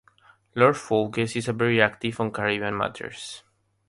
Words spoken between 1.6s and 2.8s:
active on Caribbean